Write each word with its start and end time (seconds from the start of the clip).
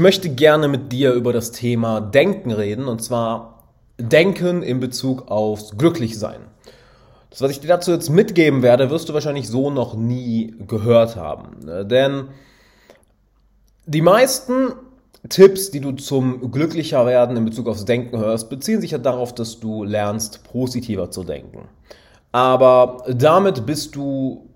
möchte 0.00 0.28
gerne 0.30 0.66
mit 0.66 0.90
dir 0.90 1.12
über 1.12 1.32
das 1.32 1.52
Thema 1.52 2.00
Denken 2.00 2.50
reden 2.50 2.88
und 2.88 3.02
zwar 3.02 3.64
Denken 3.98 4.62
in 4.62 4.80
Bezug 4.80 5.30
aufs 5.30 5.76
Glücklichsein. 5.76 6.40
Das, 7.30 7.42
was 7.42 7.52
ich 7.52 7.60
dir 7.60 7.68
dazu 7.68 7.92
jetzt 7.92 8.10
mitgeben 8.10 8.62
werde, 8.62 8.90
wirst 8.90 9.08
du 9.08 9.14
wahrscheinlich 9.14 9.48
so 9.48 9.70
noch 9.70 9.94
nie 9.94 10.54
gehört 10.66 11.14
haben. 11.14 11.88
Denn 11.88 12.24
die 13.86 14.02
meisten 14.02 14.72
Tipps, 15.28 15.70
die 15.70 15.80
du 15.80 15.92
zum 15.92 16.50
glücklicher 16.50 17.06
werden 17.06 17.36
in 17.36 17.44
Bezug 17.44 17.68
aufs 17.68 17.84
Denken 17.84 18.18
hörst, 18.18 18.50
beziehen 18.50 18.80
sich 18.80 18.92
ja 18.92 18.98
darauf, 18.98 19.34
dass 19.34 19.60
du 19.60 19.84
lernst, 19.84 20.42
positiver 20.44 21.10
zu 21.10 21.24
denken. 21.24 21.68
Aber 22.32 23.04
damit 23.08 23.66
bist 23.66 23.94
du, 23.96 24.48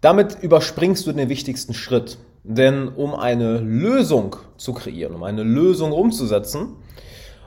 damit 0.00 0.38
überspringst 0.42 1.06
du 1.06 1.12
den 1.12 1.28
wichtigsten 1.28 1.74
Schritt. 1.74 2.18
Denn 2.44 2.88
um 2.88 3.14
eine 3.14 3.58
Lösung 3.58 4.36
zu 4.58 4.74
kreieren, 4.74 5.14
um 5.14 5.22
eine 5.22 5.42
Lösung 5.42 5.92
umzusetzen, 5.92 6.76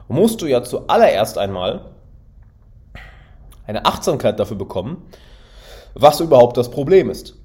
musst 0.08 0.42
du 0.42 0.46
ja 0.46 0.64
zuallererst 0.64 1.38
einmal 1.38 1.86
eine 3.66 3.84
Achtsamkeit 3.84 4.40
dafür 4.40 4.56
bekommen, 4.56 5.02
was 5.94 6.18
überhaupt 6.18 6.56
das 6.56 6.70
Problem 6.70 7.10
ist. 7.10 7.36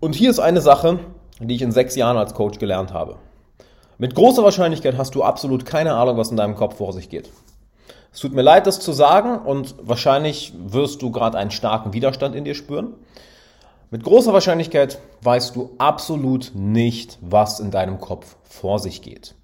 Und 0.00 0.16
hier 0.16 0.30
ist 0.30 0.40
eine 0.40 0.60
Sache, 0.60 0.98
die 1.38 1.54
ich 1.54 1.62
in 1.62 1.70
sechs 1.70 1.94
Jahren 1.94 2.16
als 2.16 2.34
Coach 2.34 2.58
gelernt 2.58 2.92
habe. 2.92 3.16
Mit 3.98 4.16
großer 4.16 4.42
Wahrscheinlichkeit 4.42 4.98
hast 4.98 5.14
du 5.14 5.22
absolut 5.22 5.64
keine 5.64 5.94
Ahnung, 5.94 6.16
was 6.16 6.30
in 6.30 6.36
deinem 6.36 6.56
Kopf 6.56 6.78
vor 6.78 6.92
sich 6.92 7.08
geht. 7.08 7.30
Es 8.12 8.20
tut 8.20 8.32
mir 8.32 8.42
leid, 8.42 8.66
das 8.66 8.80
zu 8.80 8.92
sagen 8.92 9.38
und 9.38 9.76
wahrscheinlich 9.80 10.52
wirst 10.56 11.02
du 11.02 11.12
gerade 11.12 11.38
einen 11.38 11.50
starken 11.52 11.92
Widerstand 11.92 12.34
in 12.34 12.44
dir 12.44 12.54
spüren. 12.54 12.94
Mit 13.94 14.02
großer 14.02 14.32
Wahrscheinlichkeit 14.32 14.98
weißt 15.22 15.54
du 15.54 15.70
absolut 15.78 16.50
nicht, 16.52 17.16
was 17.20 17.60
in 17.60 17.70
deinem 17.70 18.00
Kopf 18.00 18.34
vor 18.42 18.80
sich 18.80 19.02
geht. 19.02 19.36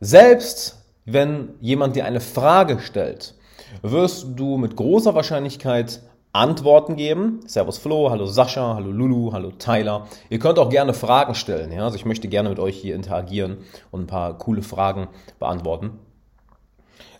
Selbst 0.00 0.82
wenn 1.04 1.50
jemand 1.60 1.94
dir 1.94 2.04
eine 2.04 2.18
Frage 2.18 2.80
stellt, 2.80 3.36
wirst 3.80 4.26
du 4.34 4.56
mit 4.56 4.74
großer 4.74 5.14
Wahrscheinlichkeit 5.14 6.02
Antworten 6.32 6.96
geben. 6.96 7.42
Servus 7.46 7.78
Flo, 7.78 8.10
hallo 8.10 8.26
Sascha, 8.26 8.74
hallo 8.74 8.90
Lulu, 8.90 9.32
hallo 9.32 9.52
Tyler. 9.52 10.08
Ihr 10.30 10.40
könnt 10.40 10.58
auch 10.58 10.68
gerne 10.68 10.94
Fragen 10.94 11.36
stellen. 11.36 11.70
Ja? 11.70 11.84
Also 11.84 11.94
ich 11.94 12.04
möchte 12.04 12.26
gerne 12.26 12.48
mit 12.48 12.58
euch 12.58 12.76
hier 12.76 12.96
interagieren 12.96 13.58
und 13.92 14.00
ein 14.00 14.06
paar 14.08 14.36
coole 14.36 14.62
Fragen 14.62 15.06
beantworten. 15.38 16.00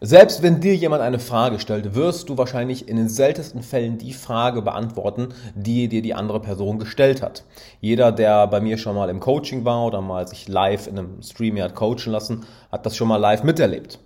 Selbst 0.05 0.43
wenn 0.43 0.59
dir 0.61 0.75
jemand 0.75 1.01
eine 1.01 1.21
Frage 1.21 1.61
stellt, 1.61 1.95
wirst 1.95 2.29
du 2.29 2.37
wahrscheinlich 2.37 2.89
in 2.89 2.97
den 2.97 3.09
seltensten 3.09 3.63
Fällen 3.63 3.99
die 3.99 4.13
Frage 4.13 4.61
beantworten, 4.61 5.29
die 5.55 5.87
dir 5.87 6.03
die 6.03 6.13
andere 6.13 6.41
Person 6.41 6.81
gestellt 6.81 7.23
hat. 7.23 7.45
Jeder, 7.81 8.11
der 8.11 8.49
bei 8.49 8.61
mir 8.61 8.79
schon 8.79 8.97
mal 8.97 9.09
im 9.11 9.21
Coaching 9.21 9.65
war 9.65 9.87
oder 9.87 10.01
mal 10.01 10.27
sich 10.27 10.49
live 10.49 10.89
in 10.89 10.99
einem 10.99 11.23
Stream 11.23 11.57
hat 11.63 11.77
coachen 11.77 12.11
lassen, 12.11 12.45
hat 12.73 12.85
das 12.85 12.97
schon 12.97 13.07
mal 13.07 13.19
live 13.19 13.45
miterlebt. 13.45 14.01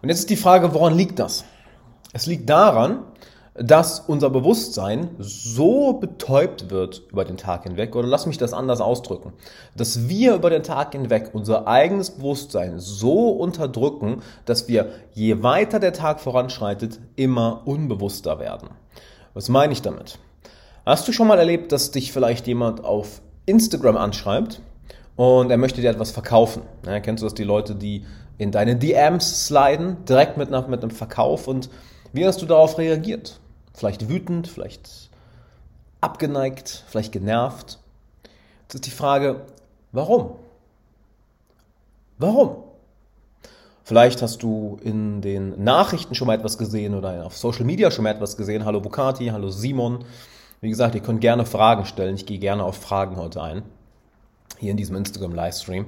Und 0.00 0.10
jetzt 0.10 0.20
ist 0.20 0.30
die 0.30 0.36
Frage, 0.36 0.74
woran 0.74 0.96
liegt 0.96 1.18
das? 1.18 1.44
Es 2.12 2.26
liegt 2.26 2.48
daran, 2.48 3.00
dass 3.54 4.00
unser 4.00 4.30
Bewusstsein 4.30 5.10
so 5.18 5.92
betäubt 5.94 6.70
wird 6.70 7.02
über 7.10 7.24
den 7.24 7.36
Tag 7.36 7.64
hinweg, 7.64 7.94
oder 7.94 8.08
lass 8.08 8.26
mich 8.26 8.38
das 8.38 8.54
anders 8.54 8.80
ausdrücken, 8.80 9.34
dass 9.76 10.08
wir 10.08 10.34
über 10.34 10.48
den 10.48 10.62
Tag 10.62 10.92
hinweg 10.92 11.30
unser 11.34 11.66
eigenes 11.66 12.12
Bewusstsein 12.12 12.78
so 12.78 13.28
unterdrücken, 13.30 14.22
dass 14.46 14.68
wir, 14.68 14.88
je 15.12 15.42
weiter 15.42 15.80
der 15.80 15.92
Tag 15.92 16.20
voranschreitet, 16.20 16.98
immer 17.16 17.62
unbewusster 17.66 18.38
werden. 18.38 18.70
Was 19.34 19.48
meine 19.48 19.72
ich 19.72 19.82
damit? 19.82 20.18
Hast 20.86 21.06
du 21.06 21.12
schon 21.12 21.28
mal 21.28 21.38
erlebt, 21.38 21.72
dass 21.72 21.90
dich 21.90 22.10
vielleicht 22.10 22.46
jemand 22.46 22.84
auf 22.84 23.20
Instagram 23.44 23.96
anschreibt 23.96 24.62
und 25.16 25.50
er 25.50 25.58
möchte 25.58 25.82
dir 25.82 25.90
etwas 25.90 26.10
verkaufen? 26.10 26.62
Ja, 26.86 27.00
kennst 27.00 27.22
du 27.22 27.26
das, 27.26 27.34
die 27.34 27.44
Leute, 27.44 27.74
die 27.74 28.04
in 28.38 28.50
deine 28.50 28.76
DMs 28.76 29.46
sliden, 29.46 30.04
direkt 30.08 30.38
mit, 30.38 30.50
mit 30.50 30.82
einem 30.82 30.90
Verkauf 30.90 31.48
und 31.48 31.68
wie 32.14 32.26
hast 32.26 32.42
du 32.42 32.46
darauf 32.46 32.78
reagiert? 32.78 33.40
Vielleicht 33.74 34.08
wütend, 34.08 34.48
vielleicht 34.48 35.10
abgeneigt, 36.00 36.84
vielleicht 36.88 37.12
genervt. 37.12 37.78
Jetzt 38.62 38.74
ist 38.74 38.86
die 38.86 38.90
Frage, 38.90 39.46
warum? 39.92 40.36
Warum? 42.18 42.56
Vielleicht 43.84 44.22
hast 44.22 44.42
du 44.42 44.78
in 44.82 45.22
den 45.22 45.62
Nachrichten 45.62 46.14
schon 46.14 46.28
mal 46.28 46.36
etwas 46.36 46.56
gesehen 46.56 46.94
oder 46.94 47.26
auf 47.26 47.36
Social 47.36 47.64
Media 47.64 47.90
schon 47.90 48.04
mal 48.04 48.10
etwas 48.10 48.36
gesehen. 48.36 48.64
Hallo 48.64 48.80
Bukati, 48.80 49.26
hallo 49.26 49.50
Simon. 49.50 50.04
Wie 50.60 50.68
gesagt, 50.68 50.94
ihr 50.94 51.00
könnt 51.00 51.20
gerne 51.20 51.44
Fragen 51.44 51.84
stellen. 51.84 52.14
Ich 52.14 52.24
gehe 52.24 52.38
gerne 52.38 52.62
auf 52.62 52.76
Fragen 52.76 53.16
heute 53.16 53.42
ein. 53.42 53.62
Hier 54.58 54.70
in 54.70 54.76
diesem 54.76 54.94
Instagram-Livestream. 54.94 55.86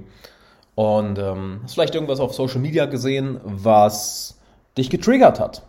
Und 0.74 1.18
ähm, 1.20 1.60
hast 1.62 1.74
vielleicht 1.74 1.94
irgendwas 1.94 2.18
auf 2.18 2.34
Social 2.34 2.58
Media 2.58 2.86
gesehen, 2.86 3.40
was 3.44 4.38
dich 4.76 4.90
getriggert 4.90 5.38
hat. 5.38 5.62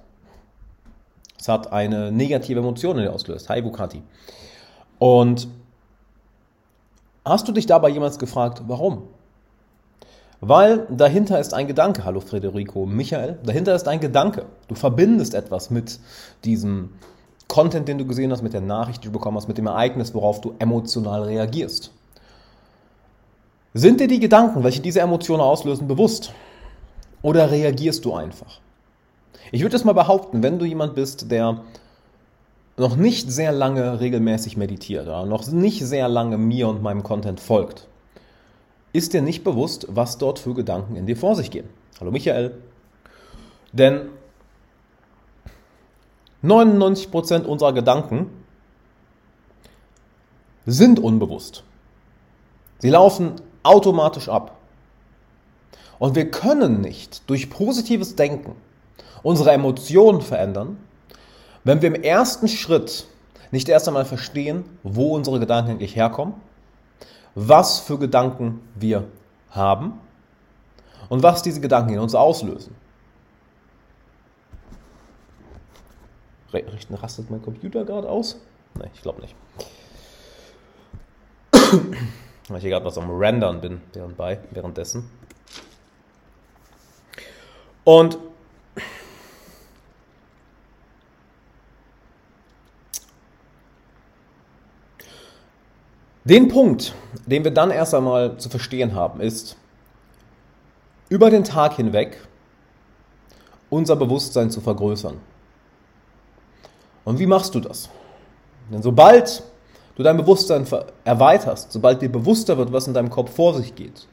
Es 1.45 1.49
hat 1.49 1.71
eine 1.71 2.11
negative 2.11 2.59
Emotion 2.59 2.97
in 2.97 3.03
dir 3.03 3.13
ausgelöst. 3.13 3.49
Hi 3.49 3.61
Bukati. 3.61 4.01
Und 4.97 5.47
hast 7.23 7.47
du 7.47 7.51
dich 7.51 7.67
dabei 7.67 7.89
jemals 7.89 8.17
gefragt, 8.17 8.63
warum? 8.65 9.03
Weil 10.41 10.87
dahinter 10.89 11.39
ist 11.39 11.53
ein 11.53 11.67
Gedanke. 11.67 12.03
Hallo 12.03 12.19
Federico, 12.19 12.87
Michael. 12.87 13.37
Dahinter 13.43 13.75
ist 13.75 13.87
ein 13.87 13.99
Gedanke. 13.99 14.47
Du 14.67 14.73
verbindest 14.73 15.35
etwas 15.35 15.69
mit 15.69 15.99
diesem 16.45 16.95
Content, 17.47 17.87
den 17.87 17.99
du 17.99 18.07
gesehen 18.07 18.31
hast, 18.31 18.41
mit 18.41 18.53
der 18.53 18.61
Nachricht, 18.61 19.03
die 19.03 19.09
du 19.09 19.13
bekommen 19.13 19.37
hast, 19.37 19.47
mit 19.47 19.59
dem 19.59 19.67
Ereignis, 19.67 20.15
worauf 20.15 20.41
du 20.41 20.55
emotional 20.57 21.25
reagierst. 21.25 21.91
Sind 23.75 23.99
dir 23.99 24.07
die 24.07 24.19
Gedanken, 24.19 24.63
welche 24.63 24.81
diese 24.81 25.01
Emotionen 25.01 25.41
auslösen, 25.41 25.87
bewusst? 25.87 26.33
Oder 27.21 27.51
reagierst 27.51 28.03
du 28.03 28.15
einfach? 28.15 28.61
Ich 29.51 29.61
würde 29.61 29.75
es 29.75 29.83
mal 29.83 29.93
behaupten, 29.93 30.41
wenn 30.43 30.59
du 30.59 30.65
jemand 30.65 30.95
bist, 30.95 31.31
der 31.31 31.61
noch 32.77 32.95
nicht 32.95 33.31
sehr 33.31 33.51
lange 33.51 33.99
regelmäßig 33.99 34.57
meditiert 34.57 35.07
oder 35.07 35.25
noch 35.25 35.47
nicht 35.47 35.85
sehr 35.85 36.09
lange 36.09 36.37
mir 36.37 36.67
und 36.67 36.81
meinem 36.81 37.03
Content 37.03 37.39
folgt, 37.39 37.87
ist 38.91 39.13
dir 39.13 39.21
nicht 39.21 39.43
bewusst, 39.43 39.87
was 39.89 40.17
dort 40.17 40.39
für 40.39 40.53
Gedanken 40.53 40.95
in 40.95 41.05
dir 41.05 41.15
vor 41.15 41.35
sich 41.35 41.51
gehen. 41.51 41.69
Hallo 41.99 42.11
Michael. 42.11 42.57
Denn 43.71 44.09
99% 46.43 47.43
unserer 47.43 47.73
Gedanken 47.73 48.29
sind 50.65 50.99
unbewusst. 50.99 51.63
Sie 52.79 52.89
laufen 52.89 53.33
automatisch 53.63 54.29
ab. 54.29 54.57
Und 55.97 56.15
wir 56.15 56.29
können 56.29 56.81
nicht 56.81 57.29
durch 57.29 57.49
positives 57.49 58.15
Denken 58.15 58.55
unsere 59.25 59.51
Emotionen 59.53 60.21
verändern, 60.21 60.77
wenn 61.63 61.81
wir 61.81 61.87
im 61.93 62.03
ersten 62.03 62.47
Schritt 62.47 63.07
nicht 63.49 63.67
erst 63.67 63.87
einmal 63.87 64.05
verstehen, 64.05 64.65
wo 64.83 65.15
unsere 65.15 65.39
Gedanken 65.39 65.71
eigentlich 65.71 65.95
herkommen, 65.95 66.35
was 67.33 67.79
für 67.79 67.97
Gedanken 67.97 68.61
wir 68.75 69.05
haben 69.49 69.93
und 71.09 71.23
was 71.23 71.41
diese 71.41 71.59
Gedanken 71.59 71.93
in 71.93 71.99
uns 71.99 72.13
auslösen. 72.13 72.75
Rastet 76.91 77.31
mein 77.31 77.41
Computer 77.41 77.83
gerade 77.83 78.07
aus? 78.07 78.39
Nein, 78.75 78.91
ich 78.93 79.01
glaube 79.01 79.21
nicht. 79.21 79.35
Weil 82.47 82.57
ich 82.57 82.61
hier 82.61 82.69
gerade 82.69 82.85
was 82.85 82.99
am 82.99 83.09
Rendern 83.09 83.59
bin 83.59 83.81
währendbei, 83.91 84.39
währenddessen. 84.51 85.09
Und 87.83 88.19
Den 96.25 96.47
Punkt, 96.47 96.95
den 97.27 97.43
wir 97.43 97.51
dann 97.51 97.69
erst 97.69 97.93
einmal 97.93 98.37
zu 98.37 98.49
verstehen 98.49 98.95
haben, 98.95 99.21
ist, 99.21 99.55
über 101.07 101.29
den 101.29 101.43
Tag 101.43 101.75
hinweg 101.75 102.17
unser 103.69 103.95
Bewusstsein 103.95 104.49
zu 104.49 104.59
vergrößern. 104.59 105.19
Und 107.03 107.19
wie 107.19 107.27
machst 107.27 107.53
du 107.53 107.59
das? 107.59 107.89
Denn 108.71 108.81
sobald 108.81 109.43
du 109.95 110.01
dein 110.01 110.17
Bewusstsein 110.17 110.65
erweiterst, 111.03 111.71
sobald 111.71 112.01
dir 112.01 112.11
bewusster 112.11 112.57
wird, 112.57 112.73
was 112.73 112.87
in 112.87 112.95
deinem 112.95 113.11
Kopf 113.11 113.35
vor 113.35 113.53
sich 113.53 113.75
geht, 113.75 114.07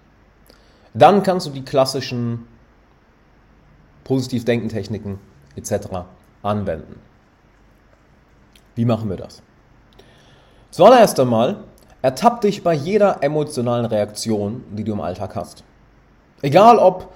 dann 0.93 1.23
kannst 1.23 1.47
du 1.47 1.50
die 1.50 1.65
klassischen 1.65 2.47
Positiv-Denken-Techniken 4.05 5.19
etc. 5.56 5.88
anwenden. 6.43 7.00
Wie 8.75 8.85
machen 8.85 9.08
wir 9.08 9.17
das? 9.17 9.41
Zuallererst 10.70 11.19
einmal 11.19 11.65
Ertapp 12.03 12.41
dich 12.41 12.65
bei 12.65 12.75
jeder 12.75 13.23
emotionalen 13.23 13.87
Reaktion, 13.87 14.65
die 14.71 14.83
du 14.83 14.93
im 14.93 15.01
Alltag 15.01 15.37
hast. 15.37 15.63
Egal 16.43 16.79
ob, 16.79 17.13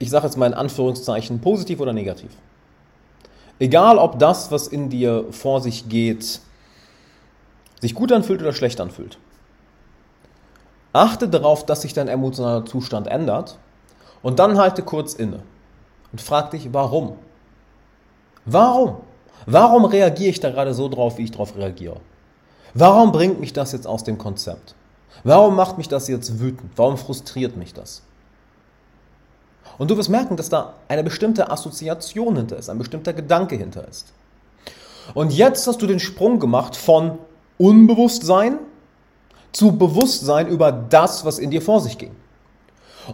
ich 0.00 0.10
sage 0.10 0.26
jetzt 0.26 0.36
mal 0.36 0.46
in 0.46 0.54
Anführungszeichen, 0.54 1.40
positiv 1.40 1.78
oder 1.78 1.92
negativ. 1.92 2.32
Egal 3.60 3.98
ob 3.98 4.18
das, 4.18 4.50
was 4.50 4.66
in 4.66 4.90
dir 4.90 5.26
vor 5.30 5.60
sich 5.60 5.88
geht, 5.88 6.40
sich 7.80 7.94
gut 7.94 8.10
anfühlt 8.10 8.42
oder 8.42 8.52
schlecht 8.52 8.80
anfühlt. 8.80 9.18
Achte 10.92 11.28
darauf, 11.28 11.64
dass 11.64 11.82
sich 11.82 11.94
dein 11.94 12.08
emotionaler 12.08 12.66
Zustand 12.66 13.06
ändert 13.06 13.58
und 14.22 14.40
dann 14.40 14.58
halte 14.58 14.82
kurz 14.82 15.14
inne 15.14 15.40
und 16.10 16.20
frag 16.20 16.50
dich, 16.50 16.72
warum? 16.72 17.16
Warum? 18.44 18.96
Warum 19.46 19.84
reagiere 19.84 20.30
ich 20.30 20.40
da 20.40 20.50
gerade 20.50 20.74
so 20.74 20.88
drauf, 20.88 21.18
wie 21.18 21.24
ich 21.24 21.30
darauf 21.30 21.56
reagiere? 21.56 22.00
Warum 22.78 23.10
bringt 23.10 23.40
mich 23.40 23.54
das 23.54 23.72
jetzt 23.72 23.86
aus 23.86 24.04
dem 24.04 24.18
Konzept? 24.18 24.74
Warum 25.24 25.56
macht 25.56 25.78
mich 25.78 25.88
das 25.88 26.08
jetzt 26.08 26.38
wütend? 26.38 26.70
Warum 26.76 26.98
frustriert 26.98 27.56
mich 27.56 27.72
das? 27.72 28.02
Und 29.78 29.90
du 29.90 29.96
wirst 29.96 30.10
merken, 30.10 30.36
dass 30.36 30.50
da 30.50 30.74
eine 30.86 31.02
bestimmte 31.02 31.50
Assoziation 31.50 32.36
hinter 32.36 32.58
ist, 32.58 32.68
ein 32.68 32.76
bestimmter 32.76 33.14
Gedanke 33.14 33.56
hinter 33.56 33.88
ist. 33.88 34.12
Und 35.14 35.32
jetzt 35.32 35.66
hast 35.66 35.80
du 35.80 35.86
den 35.86 36.00
Sprung 36.00 36.38
gemacht 36.38 36.76
von 36.76 37.18
Unbewusstsein 37.56 38.58
zu 39.52 39.78
Bewusstsein 39.78 40.46
über 40.46 40.70
das, 40.70 41.24
was 41.24 41.38
in 41.38 41.50
dir 41.50 41.62
vor 41.62 41.80
sich 41.80 41.96
ging. 41.96 42.14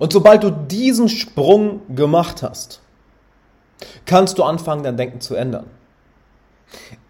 Und 0.01 0.13
sobald 0.13 0.43
du 0.43 0.51
diesen 0.51 1.09
Sprung 1.09 1.83
gemacht 1.95 2.43
hast, 2.43 2.81
kannst 4.07 4.39
du 4.39 4.43
anfangen, 4.43 4.83
dein 4.83 4.97
Denken 4.97 5.21
zu 5.21 5.37
ändern. 5.37 5.67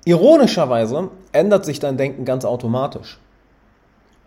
Ironischerweise 0.05 1.11
ändert 1.33 1.65
sich 1.65 1.79
dein 1.79 1.97
Denken 1.97 2.25
ganz 2.25 2.45
automatisch. 2.45 3.19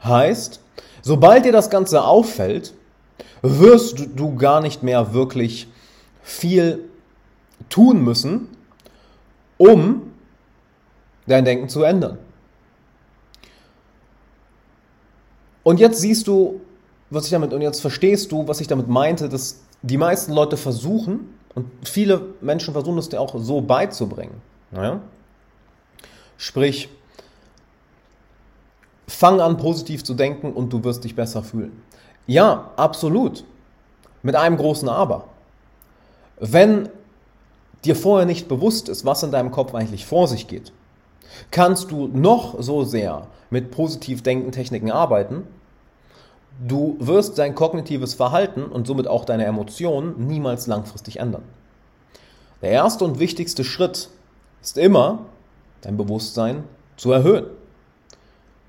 Heißt, 0.03 0.61
sobald 1.01 1.45
dir 1.45 1.51
das 1.51 1.69
Ganze 1.69 2.03
auffällt, 2.03 2.73
wirst 3.41 4.07
du 4.15 4.35
gar 4.35 4.61
nicht 4.61 4.83
mehr 4.83 5.13
wirklich 5.13 5.67
viel 6.23 6.89
tun 7.69 8.03
müssen, 8.03 8.47
um 9.57 10.13
dein 11.27 11.45
Denken 11.45 11.69
zu 11.69 11.83
ändern. 11.83 12.17
Und 15.63 15.79
jetzt 15.79 15.99
siehst 15.99 16.27
du, 16.27 16.61
was 17.09 17.25
ich 17.25 17.31
damit, 17.31 17.53
und 17.53 17.61
jetzt 17.61 17.81
verstehst 17.81 18.31
du, 18.31 18.47
was 18.47 18.61
ich 18.61 18.67
damit 18.67 18.87
meinte, 18.87 19.29
dass 19.29 19.61
die 19.81 19.97
meisten 19.97 20.31
Leute 20.31 20.57
versuchen, 20.57 21.33
und 21.55 21.67
viele 21.87 22.21
Menschen 22.41 22.73
versuchen 22.73 22.97
es 22.97 23.09
dir 23.09 23.19
auch 23.19 23.33
so 23.37 23.61
beizubringen. 23.61 24.41
Ja? 24.75 24.99
Sprich, 26.37 26.89
fang 29.07 29.39
an 29.39 29.57
positiv 29.57 30.03
zu 30.03 30.13
denken 30.13 30.53
und 30.53 30.73
du 30.73 30.83
wirst 30.83 31.03
dich 31.03 31.15
besser 31.15 31.43
fühlen. 31.43 31.81
Ja, 32.27 32.71
absolut. 32.75 33.43
Mit 34.23 34.35
einem 34.35 34.57
großen 34.57 34.89
Aber. 34.89 35.25
Wenn 36.39 36.89
dir 37.85 37.95
vorher 37.95 38.25
nicht 38.25 38.47
bewusst 38.47 38.89
ist, 38.89 39.05
was 39.05 39.23
in 39.23 39.31
deinem 39.31 39.51
Kopf 39.51 39.75
eigentlich 39.75 40.05
vor 40.05 40.27
sich 40.27 40.47
geht, 40.47 40.73
kannst 41.51 41.91
du 41.91 42.07
noch 42.07 42.61
so 42.61 42.83
sehr 42.83 43.27
mit 43.49 43.71
positiv 43.71 44.23
denken 44.23 44.51
Techniken 44.51 44.91
arbeiten, 44.91 45.47
du 46.67 46.97
wirst 46.99 47.37
dein 47.37 47.55
kognitives 47.55 48.13
Verhalten 48.13 48.63
und 48.63 48.87
somit 48.87 49.07
auch 49.07 49.25
deine 49.25 49.45
Emotionen 49.45 50.27
niemals 50.27 50.67
langfristig 50.67 51.19
ändern. 51.19 51.43
Der 52.61 52.71
erste 52.71 53.05
und 53.05 53.19
wichtigste 53.19 53.63
Schritt 53.63 54.09
ist 54.61 54.77
immer, 54.77 55.19
dein 55.85 55.97
Bewusstsein 55.97 56.63
zu 56.97 57.11
erhöhen. 57.11 57.45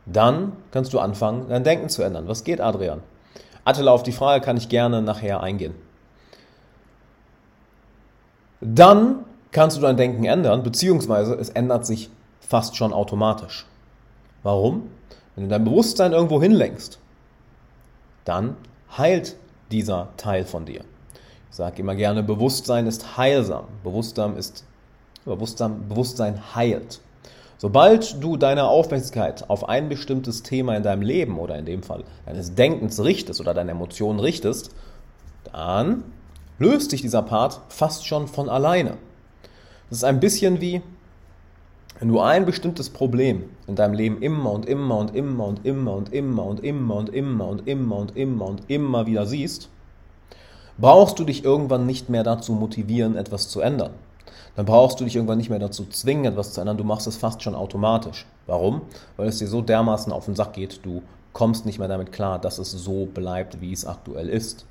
Dann 0.05 0.53
kannst 0.71 0.93
du 0.93 1.01
anfangen, 1.01 1.49
dein 1.49 1.65
Denken 1.65 1.89
zu 1.89 2.03
ändern. 2.03 2.29
Was 2.29 2.45
geht, 2.45 2.61
Adrian? 2.61 3.03
Attila, 3.65 3.91
auf 3.91 4.05
die 4.05 4.13
Frage 4.13 4.45
kann 4.45 4.57
ich 4.57 4.69
gerne 4.69 5.03
nachher 5.03 5.41
eingehen. 5.41 5.75
Dann 8.61 9.25
kannst 9.51 9.77
du 9.77 9.81
dein 9.81 9.97
Denken 9.97 10.25
ändern, 10.25 10.63
beziehungsweise 10.63 11.35
es 11.35 11.49
ändert 11.51 11.87
sich 11.87 12.11
fast 12.41 12.77
schon 12.77 12.93
automatisch. 12.93 13.67
Warum? 14.43 14.91
Wenn 15.35 15.45
du 15.45 15.51
dein 15.51 15.65
Bewusstsein 15.65 16.13
irgendwo 16.13 16.41
hinlenkst, 16.41 16.99
dann 18.25 18.57
heilt 18.97 19.37
dieser 19.73 20.09
Teil 20.17 20.45
von 20.45 20.65
dir. 20.65 20.83
Ich 21.51 21.57
sage 21.57 21.81
immer 21.81 21.95
gerne, 21.95 22.23
Bewusstsein 22.23 22.87
ist 22.87 23.17
heilsam. 23.17 23.65
Bewusstsein 23.83 24.37
ist 24.37 24.65
Bewusstsein, 25.25 25.89
Bewusstsein 25.89 26.55
heilt. 26.55 27.01
Sobald 27.59 28.23
du 28.23 28.37
deine 28.37 28.65
Aufmerksamkeit 28.65 29.49
auf 29.49 29.69
ein 29.69 29.89
bestimmtes 29.89 30.43
Thema 30.43 30.77
in 30.77 30.83
deinem 30.83 31.01
Leben 31.01 31.39
oder 31.39 31.57
in 31.59 31.65
dem 31.65 31.83
Fall 31.83 32.05
deines 32.27 32.55
Denkens 32.55 33.03
richtest 33.03 33.41
oder 33.41 33.55
deine 33.55 33.71
Emotionen 33.71 34.21
richtest, 34.21 34.71
dann 35.53 36.05
löst 36.59 36.91
sich 36.91 37.01
dieser 37.01 37.23
Part 37.23 37.61
fast 37.69 38.07
schon 38.07 38.29
von 38.29 38.51
alleine. 38.51 38.99
Das 39.89 39.99
ist 39.99 40.05
ein 40.05 40.21
bisschen 40.21 40.61
wie, 40.61 40.83
wenn 41.99 42.09
du 42.09 42.21
ein 42.21 42.45
bestimmtes 42.45 42.91
Problem 42.91 43.45
in 43.67 43.75
deinem 43.75 43.95
Leben 43.95 44.21
immer 44.21 44.53
und 44.53 44.67
immer 44.67 44.99
und 44.99 45.15
immer 45.15 45.47
und 45.47 45.65
immer 45.65 45.95
und 45.95 46.13
immer 46.13 46.45
und 46.45 46.63
immer 46.63 46.97
und 46.97 47.17
immer 47.17 47.47
und 47.47 47.67
immer 47.67 47.97
und 47.97 48.17
immer 48.17 48.47
und 48.47 48.63
immer 48.69 49.07
wieder 49.07 49.25
siehst, 49.25 49.71
brauchst 50.77 51.19
du 51.19 51.25
dich 51.25 51.43
irgendwann 51.43 51.87
nicht 51.87 52.11
mehr 52.11 52.23
dazu 52.23 52.53
motivieren, 52.53 53.17
etwas 53.17 53.49
zu 53.49 53.61
ändern. 53.61 53.93
Dann 54.57 54.65
brauchst 54.67 54.99
du 54.99 55.05
dich 55.05 55.15
irgendwann 55.15 55.39
nicht 55.39 55.51
mehr 55.51 55.59
dazu 55.59 55.85
zwingen, 55.85 56.25
etwas 56.25 56.55
zu 56.55 56.61
ändern. 56.61 56.79
Du 56.79 56.85
machst 56.85 57.07
es 57.07 57.17
fast 57.17 57.43
schon 57.43 57.55
automatisch. 57.55 58.27
Warum? 58.47 58.81
Weil 59.17 59.29
es 59.29 59.39
dir 59.39 59.49
so 59.49 59.61
dermaßen 59.61 60.13
auf 60.13 60.25
den 60.25 60.35
Sack 60.35 60.55
geht, 60.55 60.81
du 60.85 61.03
kommst 61.35 61.67
nicht 61.67 61.79
mehr 61.79 61.89
damit 61.89 62.13
klar, 62.13 62.39
dass 62.39 62.59
es 62.59 62.71
so 62.73 63.05
bleibt, 63.05 63.61
wie 63.61 63.73
es 63.73 63.85
aktuell 63.85 64.29
ist. 64.29 64.65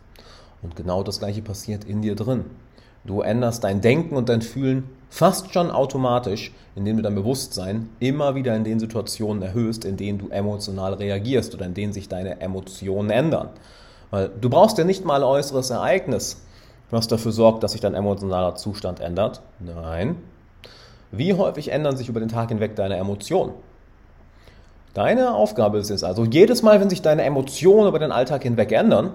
Und 0.64 0.76
genau 0.76 1.04
das 1.04 1.20
gleiche 1.20 1.44
passiert 1.44 1.84
in 1.84 2.02
dir 2.02 2.16
drin. 2.16 2.46
Du 3.06 3.22
änderst 3.22 3.64
dein 3.64 3.82
Denken 3.82 4.16
und 4.16 4.30
dein 4.30 4.42
Fühlen 4.42 4.90
fast 5.10 5.54
schon 5.54 5.70
automatisch, 5.70 6.52
indem 6.76 6.98
du 6.98 7.04
dein 7.04 7.14
Bewusstsein 7.14 7.90
immer 8.00 8.34
wieder 8.34 8.56
in 8.56 8.64
den 8.64 8.80
Situationen 8.80 9.44
erhöhst, 9.44 9.86
in 9.86 9.96
denen 9.96 10.18
du 10.18 10.30
emotional 10.30 10.96
reagierst 10.96 11.54
oder 11.54 11.68
in 11.68 11.76
denen 11.76 11.94
sich 11.94 12.10
deine 12.10 12.42
Emotionen 12.42 13.12
ändern. 13.12 13.50
Weil 14.10 14.32
du 14.42 14.50
brauchst 14.50 14.80
ja 14.80 14.84
nicht 14.84 15.06
mal 15.06 15.18
ein 15.18 15.30
äußeres 15.30 15.70
Ereignis, 15.70 16.42
was 16.92 17.08
dafür 17.08 17.32
sorgt, 17.32 17.64
dass 17.64 17.72
sich 17.74 17.82
dein 17.82 17.96
emotionaler 17.96 18.56
Zustand 18.56 19.00
ändert. 19.00 19.42
Nein. 19.60 20.18
Wie 21.12 21.34
häufig 21.34 21.72
ändern 21.72 21.98
sich 21.98 22.10
über 22.10 22.20
den 22.20 22.30
Tag 22.30 22.50
hinweg 22.50 22.76
deine 22.76 22.98
Emotionen? 22.98 23.54
Deine 24.94 25.34
Aufgabe 25.34 25.78
ist 25.78 25.90
es 25.90 26.04
also, 26.04 26.24
jedes 26.24 26.62
Mal, 26.62 26.80
wenn 26.80 26.90
sich 26.90 27.02
deine 27.02 27.24
Emotionen 27.24 27.88
über 27.88 28.00
den 28.00 28.12
Alltag 28.12 28.44
hinweg 28.44 28.72
ändern, 28.72 29.12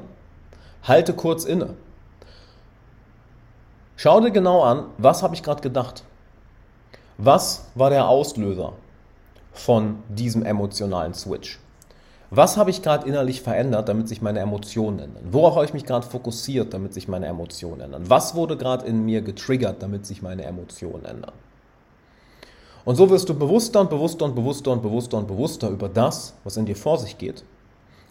halte 0.83 1.15
kurz 1.15 1.45
inne 1.45 1.75
Schau 4.03 4.19
dir 4.23 4.31
genau 4.31 4.63
an, 4.63 4.87
was 4.97 5.23
habe 5.23 5.35
ich 5.35 5.43
gerade 5.43 5.61
gedacht? 5.61 6.05
Was 7.19 7.67
war 7.75 7.91
der 7.91 8.09
Auslöser 8.09 8.73
von 9.53 10.03
diesem 10.09 10.43
emotionalen 10.43 11.13
Switch? 11.13 11.59
Was 12.31 12.57
habe 12.57 12.71
ich 12.71 12.83
gerade 12.83 13.09
innerlich 13.09 13.43
verändert, 13.43 13.89
damit 13.89 14.09
sich 14.09 14.23
meine 14.23 14.39
Emotionen 14.39 15.01
ändern? 15.01 15.25
Worauf 15.31 15.57
habe 15.57 15.65
ich 15.65 15.75
mich 15.75 15.85
gerade 15.85 16.07
fokussiert, 16.07 16.73
damit 16.73 16.95
sich 16.95 17.09
meine 17.09 17.27
Emotionen 17.27 17.81
ändern? 17.81 18.05
Was 18.09 18.35
wurde 18.35 18.57
gerade 18.57 18.87
in 18.87 19.05
mir 19.05 19.21
getriggert, 19.21 19.83
damit 19.83 20.07
sich 20.07 20.23
meine 20.23 20.45
Emotionen 20.45 21.05
ändern? 21.05 21.33
Und 22.85 22.97
so 22.97 23.11
wirst 23.11 23.29
du 23.29 23.35
bewusster 23.35 23.81
und 23.81 23.91
bewusster 23.91 24.25
und 24.25 24.35
bewusster 24.35 24.71
und 24.71 24.83
bewusster 24.83 25.19
und 25.19 25.27
bewusster 25.27 25.69
über 25.69 25.89
das, 25.89 26.35
was 26.45 26.57
in 26.57 26.67
dir 26.67 26.77
vor 26.77 26.99
sich 26.99 27.19
geht. 27.19 27.45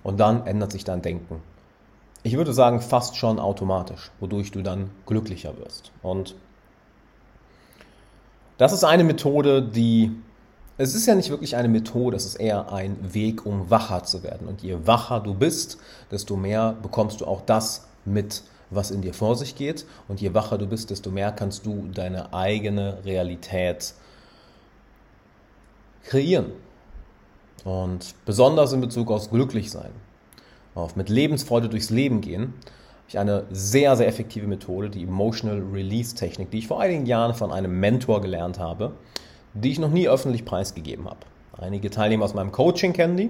Und 0.03 0.19
dann 0.19 0.45
ändert 0.45 0.71
sich 0.71 0.83
dein 0.83 1.01
Denken 1.01 1.41
ich 2.23 2.37
würde 2.37 2.53
sagen, 2.53 2.81
fast 2.81 3.15
schon 3.15 3.39
automatisch, 3.39 4.11
wodurch 4.19 4.51
du 4.51 4.61
dann 4.61 4.91
glücklicher 5.05 5.57
wirst. 5.57 5.91
Und 6.01 6.35
das 8.57 8.73
ist 8.73 8.83
eine 8.83 9.03
Methode, 9.03 9.61
die, 9.61 10.11
es 10.79 10.95
ist 10.95 11.07
ja 11.07 11.13
nicht 11.13 11.29
wirklich 11.29 11.57
eine 11.57 11.67
Methode, 11.67 12.15
es 12.15 12.25
ist 12.25 12.35
eher 12.35 12.71
ein 12.71 13.13
Weg, 13.13 13.45
um 13.45 13.69
wacher 13.69 14.03
zu 14.03 14.23
werden. 14.23 14.47
Und 14.47 14.63
je 14.63 14.77
wacher 14.85 15.19
du 15.19 15.33
bist, 15.33 15.77
desto 16.09 16.37
mehr 16.37 16.73
bekommst 16.81 17.19
du 17.19 17.25
auch 17.25 17.41
das 17.41 17.85
mit, 18.05 18.43
was 18.69 18.89
in 18.89 19.01
dir 19.01 19.13
vor 19.13 19.35
sich 19.35 19.55
geht. 19.55 19.85
Und 20.07 20.21
je 20.21 20.33
wacher 20.33 20.57
du 20.57 20.67
bist, 20.67 20.89
desto 20.89 21.11
mehr 21.11 21.33
kannst 21.33 21.65
du 21.65 21.89
deine 21.93 22.33
eigene 22.33 22.99
Realität 23.03 23.93
kreieren. 26.05 26.53
Und 27.65 28.15
besonders 28.23 28.71
in 28.71 28.79
Bezug 28.79 29.11
auf 29.11 29.29
Glücklichsein 29.29 29.91
auf 30.75 30.95
mit 30.95 31.09
Lebensfreude 31.09 31.67
durchs 31.67 31.89
Leben 31.89 32.21
gehen, 32.21 32.53
habe 32.53 33.09
ich 33.09 33.19
eine 33.19 33.43
sehr, 33.51 33.97
sehr 33.97 34.07
effektive 34.07 34.47
Methode, 34.47 34.89
die 34.89 35.03
Emotional 35.03 35.61
Release 35.73 36.15
Technik, 36.15 36.51
die 36.51 36.59
ich 36.59 36.67
vor 36.67 36.79
einigen 36.79 37.05
Jahren 37.05 37.33
von 37.33 37.51
einem 37.51 37.81
Mentor 37.81 38.21
gelernt 38.21 38.59
habe, 38.59 38.93
die 39.53 39.71
ich 39.71 39.79
noch 39.79 39.89
nie 39.89 40.07
öffentlich 40.07 40.45
preisgegeben 40.45 41.05
habe. 41.05 41.19
Einige 41.57 41.89
Teilnehmer 41.89 42.25
aus 42.25 42.33
meinem 42.33 42.51
Coaching 42.51 42.93
kennen 42.93 43.17
die 43.17 43.29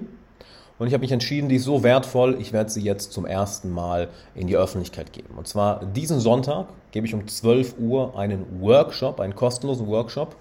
und 0.80 0.86
ich 0.86 0.94
habe 0.94 1.02
mich 1.02 1.12
entschieden, 1.12 1.50
die 1.50 1.56
ist 1.56 1.64
so 1.64 1.82
wertvoll, 1.82 2.38
ich 2.40 2.54
werde 2.54 2.70
sie 2.70 2.80
jetzt 2.80 3.12
zum 3.12 3.26
ersten 3.26 3.70
Mal 3.70 4.08
in 4.34 4.46
die 4.46 4.56
Öffentlichkeit 4.56 5.12
geben. 5.12 5.34
Und 5.36 5.46
zwar 5.46 5.84
diesen 5.84 6.20
Sonntag 6.20 6.68
gebe 6.90 7.06
ich 7.06 7.12
um 7.12 7.28
12 7.28 7.74
Uhr 7.78 8.18
einen 8.18 8.62
Workshop, 8.62 9.20
einen 9.20 9.34
kostenlosen 9.34 9.86
Workshop, 9.88 10.36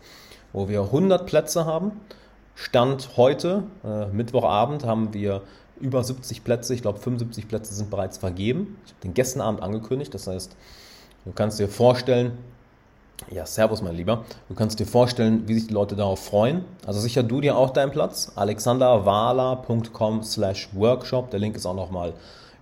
wo 0.54 0.70
wir 0.70 0.80
100 0.84 1.26
Plätze 1.26 1.66
haben. 1.66 1.92
Stand 2.56 3.18
heute, 3.18 3.64
äh, 3.84 4.06
Mittwochabend, 4.08 4.86
haben 4.86 5.14
wir 5.14 5.42
über 5.82 6.06
70 6.06 6.46
Plätze, 6.46 6.74
ich 6.74 6.84
glaube 6.84 7.00
75 7.00 7.50
Plätze 7.50 7.74
sind 7.74 7.90
bereits 7.90 8.18
vergeben. 8.18 8.78
Ich 8.86 8.94
habe 8.94 9.02
den 9.02 9.14
gestern 9.14 9.42
Abend 9.42 9.62
angekündigt, 9.62 10.14
das 10.14 10.28
heißt, 10.28 10.56
du 11.26 11.34
kannst 11.34 11.60
dir 11.60 11.68
vorstellen, 11.68 12.38
Ja, 13.28 13.46
servus, 13.46 13.82
mein 13.82 13.96
Lieber. 13.96 14.24
Du 14.48 14.56
kannst 14.56 14.80
dir 14.80 14.88
vorstellen, 14.88 15.48
wie 15.48 15.54
sich 15.54 15.68
die 15.68 15.74
Leute 15.74 15.96
darauf 15.96 16.24
freuen. 16.24 16.64
Also 16.88 17.00
sicher 17.00 17.22
du 17.22 17.42
dir 17.42 17.58
auch 17.58 17.70
deinen 17.70 17.92
Platz. 17.92 18.32
alexanderwala.com 18.36 20.24
slash 20.24 20.70
workshop. 20.74 21.30
Der 21.30 21.40
Link 21.40 21.56
ist 21.56 21.66
auch 21.66 21.76
nochmal 21.76 22.14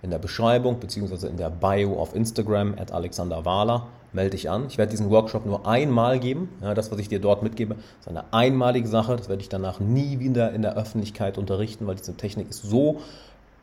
in 0.02 0.10
der 0.10 0.18
Beschreibung 0.18 0.78
beziehungsweise 0.78 1.28
in 1.28 1.38
der 1.38 1.50
Bio 1.50 1.98
auf 1.98 2.14
Instagram 2.14 2.74
at 2.78 2.92
alexanderwala. 2.92 3.86
Melde 4.12 4.30
dich 4.30 4.50
an. 4.50 4.66
Ich 4.68 4.78
werde 4.78 4.90
diesen 4.90 5.10
Workshop 5.10 5.46
nur 5.46 5.66
einmal 5.66 6.18
geben. 6.18 6.48
Ja, 6.62 6.74
das, 6.74 6.90
was 6.90 6.98
ich 6.98 7.08
dir 7.08 7.20
dort 7.20 7.42
mitgebe, 7.42 7.76
ist 8.00 8.08
eine 8.08 8.32
einmalige 8.32 8.88
Sache. 8.88 9.16
Das 9.16 9.28
werde 9.28 9.42
ich 9.42 9.48
danach 9.48 9.80
nie 9.80 10.18
wieder 10.18 10.52
in 10.52 10.62
der 10.62 10.76
Öffentlichkeit 10.76 11.38
unterrichten, 11.38 11.86
weil 11.86 11.96
diese 11.96 12.16
Technik 12.16 12.50
ist 12.50 12.62
so 12.62 13.00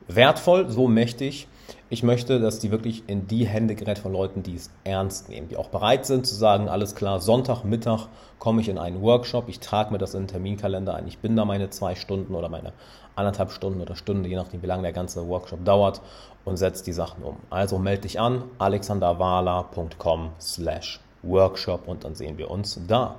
wertvoll, 0.07 0.69
so 0.69 0.88
mächtig. 0.88 1.47
Ich 1.89 2.03
möchte, 2.03 2.39
dass 2.39 2.59
die 2.59 2.71
wirklich 2.71 3.03
in 3.07 3.27
die 3.27 3.45
Hände 3.45 3.75
gerät 3.75 4.00
von 4.00 4.12
Leuten, 4.12 4.43
die 4.43 4.55
es 4.55 4.71
ernst 4.83 5.29
nehmen, 5.29 5.50
die 5.50 5.57
auch 5.57 5.69
bereit 5.69 6.05
sind 6.05 6.25
zu 6.25 6.35
sagen, 6.35 6.67
alles 6.67 6.95
klar, 6.95 7.19
Sonntagmittag 7.19 8.07
komme 8.39 8.62
ich 8.62 8.69
in 8.69 8.77
einen 8.77 9.01
Workshop, 9.01 9.50
ich 9.50 9.59
trage 9.59 9.91
mir 9.91 9.97
das 9.97 10.13
in 10.13 10.24
den 10.24 10.27
Terminkalender 10.27 10.95
ein, 10.95 11.07
ich 11.07 11.19
bin 11.19 11.35
da 11.35 11.45
meine 11.45 11.69
zwei 11.69 11.95
Stunden 11.95 12.35
oder 12.35 12.50
meine 12.50 12.74
anderthalb 13.15 13.51
Stunden 13.51 13.81
oder 13.81 13.95
Stunde, 13.95 14.29
je 14.29 14.35
nachdem, 14.35 14.62
wie 14.62 14.67
lange 14.67 14.83
der 14.83 14.93
ganze 14.93 15.27
Workshop 15.27 15.63
dauert 15.63 16.01
und 16.43 16.57
setze 16.57 16.83
die 16.83 16.93
Sachen 16.93 17.24
um. 17.24 17.38
Also 17.50 17.77
melde 17.79 18.01
dich 18.01 18.19
an, 18.19 18.43
alexanderwala.com 18.57 20.31
slash 20.39 21.00
Workshop 21.24 21.88
und 21.88 22.03
dann 22.03 22.15
sehen 22.15 22.38
wir 22.38 22.51
uns 22.51 22.79
da. 22.88 23.15